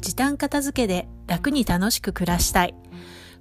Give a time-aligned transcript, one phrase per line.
[0.00, 2.74] 時短片付けで楽に楽しく暮らしたい。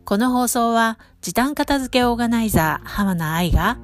[0.05, 3.77] この放送は時短片付けオーガナイザー浜名愛が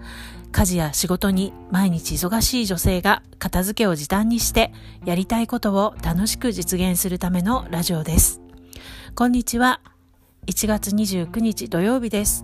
[0.54, 4.72] 家事や仕事に毎日忙しい女性が片付けを時短にして
[5.04, 8.40] やりたいことを楽しく実現するためのラジオです。
[9.16, 9.82] こんにちは。
[10.48, 12.44] 1月29日土曜日です。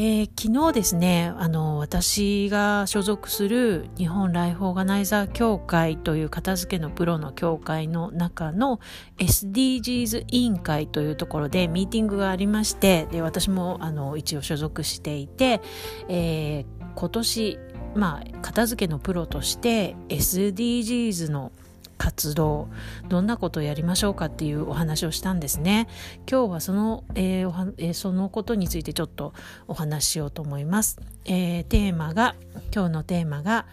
[0.00, 8.78] えー、昨日ですねあの私が所属する日本ライフオーガナイザー協会という片付けのプロの協会の中の
[9.18, 15.60] SDGs 委員会というところでミーティングがありましてで私もあの一応所属していて、
[16.08, 17.58] えー、今年
[17.96, 21.50] まあ片付けのプロとして SDGs の
[21.98, 22.68] 活動
[23.08, 25.88] どんなことをやりましょうかっていうお話をしたんですね。
[26.30, 29.34] 今日はその,、えーえー、そのことについてちょっと
[29.66, 32.36] お話ししようと思います、えー、テーマが
[32.74, 33.66] 今日のテーマが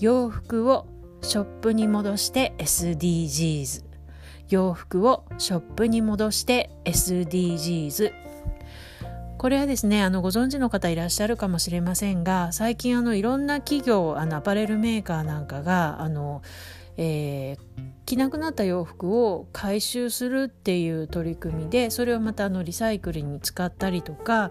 [0.00, 0.86] 洋服を
[1.22, 3.84] ショップに戻して SDGs
[4.50, 8.23] 洋服をショップに戻して SDGs
[9.44, 16.40] これはですねあのご存知の方いらっしゃるかもしれませんが最近あのいろんな企業あのアパレルメーカーなんかがあの、
[16.96, 24.50] えー、着なくなった洋服を回収するっていう取り組みでそれをまたあのリサイクルに使ったりとか、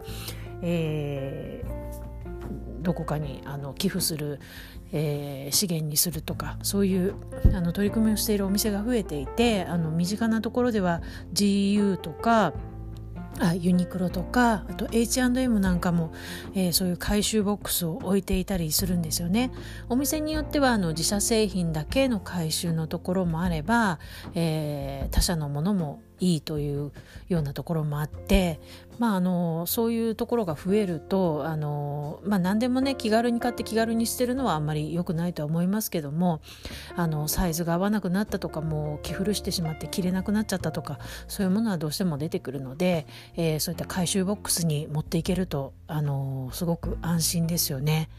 [0.61, 4.39] えー、どこかにあの寄付する、
[4.91, 7.16] えー、資源にするとかそういう
[7.55, 11.02] あの取り組みをしているお店が増えていてあの身近なところでは
[11.33, 12.53] GU とか
[13.39, 16.14] あユニクロとかあと H&M なんかも、
[16.53, 19.52] えー、そういう回収ボックスを置いていたりするんですよね。
[19.89, 24.00] お店によってはあの自社製品だけの回収のところもあれば、
[24.36, 26.92] えー、他社のものもいいという
[27.28, 28.59] ようなところもあって、
[28.98, 36.42] まあ、あのそういうところが増えるとあの、まあ、何でもね気軽に買って気軽に捨てるのはあんまり良くないとは思いますけども
[36.95, 48.09] あのサイズが合わなくなったとかもう着古してしまって着れなくなっちゃったとかそういうものはどうしても出てくるので、えー、そういった回収ボックスに持っていけるとあのすごく安心ですよね。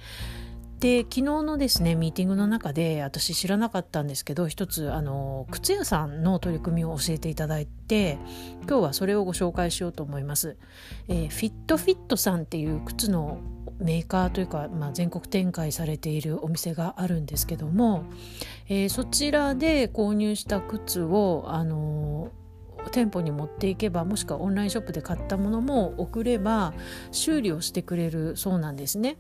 [0.81, 8.19] で昨日のですねミーティングの中で私知らなかったんですけど一つあの靴屋さんの取り組みを教えていただいて
[8.69, 10.59] 今日はそれをご紹介しようと思います。
[11.09, 13.39] えー、フィットフィットさんっていう靴の
[13.79, 18.05] メーカーというか、まあ、全国展開されているお店があるんですけども、
[18.69, 22.31] えー、そちらで購入した靴をあの
[22.91, 26.75] 店舗に持っていけばもしくはオンラインショップで買ったものも送れば
[27.13, 29.17] 修理をしてくれるそうなんですね。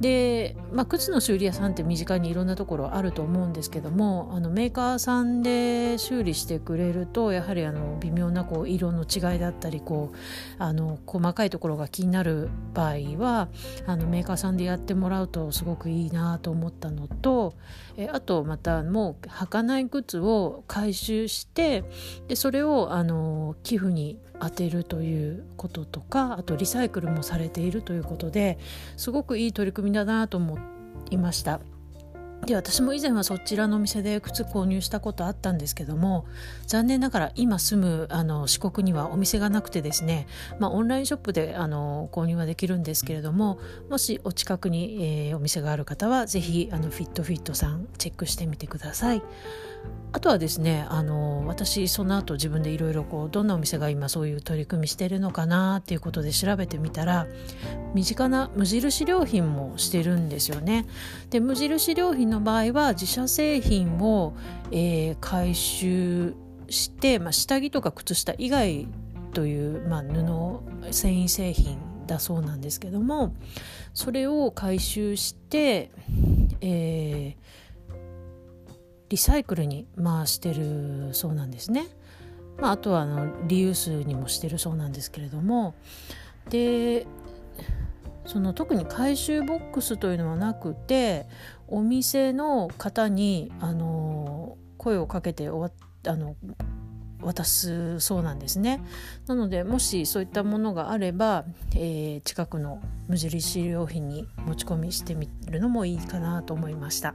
[0.00, 10.16] で、まあ、靴の修理屋さんって身近にいろんなところあると思うんですけどもあのメーカーさんで修理してくれるとやはりあの微妙なこう色の違いだったりこう
[10.58, 13.48] あの細かいところが気になる場合は
[13.86, 17.54] あのメーカーさんでやってもらうとすごくいいなと思ったのと
[17.96, 21.84] えあとまたもう履かない靴を回収して
[22.28, 28.58] でそれをあの寄付に当てるということとかあとリサイクルもされているということで
[28.96, 30.58] すごくいい取り組みだなと思
[31.10, 31.60] いました。
[32.46, 36.26] で私も以前はそちらのお店で靴購入したことあったんですけども
[36.66, 40.26] 残念ながら今住むあの四国にはお店がなくてですね、
[40.58, 43.58] まあ、オンラインショップであの購入はできるんですけれども
[43.90, 49.22] もしお近くに、えー、お店がある方は是非あのフィットフィットさんチェックしてみてください。
[50.12, 57.28] あとはですねあの私その後自分でいろいろどんなお店が今そういう取り組みしてるのかなっていうことで調べてみたら
[57.94, 60.86] 身近な無印良品もしてるんですよね。
[61.30, 64.34] で無印良品の場合は自社製品を、
[64.70, 66.34] えー、回収
[66.68, 68.86] して、まあ、下着とか靴下以外
[69.34, 73.34] という、まあ、布繊維製品だそうなんですけども
[73.94, 75.90] それを回収して、
[76.60, 77.70] えー
[79.10, 81.88] リサイクルに回してるそうなんですね。
[82.58, 85.74] まあ、あとはあのリユースにもしてるそうなんですけれども
[86.50, 87.06] で
[88.26, 91.26] その特に回収ボックスというのはなくて
[91.70, 95.72] お店の方にあの声をかけて終
[96.04, 96.36] わあの
[97.22, 98.82] 渡すそうなんですね。
[99.26, 101.44] なのでもしそういったものがあれば、
[101.74, 107.14] えー、近くの無印良品に持ち込みしてみるのもいいかなと思いました。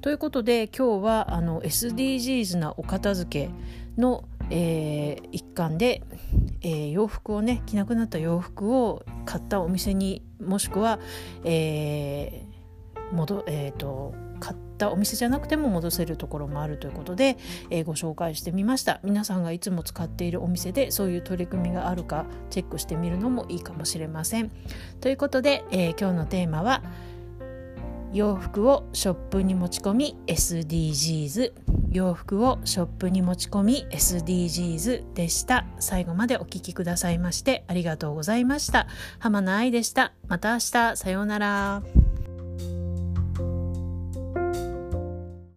[0.00, 6.02] ということで今日はあの SDGs なお片付けの、えー、一環で、
[6.60, 11.00] えー、洋服をね着なくなった洋服を買ったお店にもしくは、
[11.44, 12.51] えー
[13.12, 17.38] 戻えーと買ったお店じゃなくても戻せるところもあるということで、
[17.70, 18.98] えー、ご紹介してみました。
[19.04, 24.50] 皆さんがいつも使っているお店でそういう取り組みがあるかチェックしてみるのもいいかもしれません。
[25.00, 26.82] ということで、えー、今日のテーマは
[28.12, 31.52] 洋服をショップに持ち込み SDGs
[31.92, 35.66] 洋服をショップに持ち込み SDGs でした。
[35.78, 38.88] 最後までお聴きくださいましてありがとうございました。
[39.20, 40.12] 浜名愛でした。
[40.26, 40.96] また明日。
[40.96, 42.01] さようなら。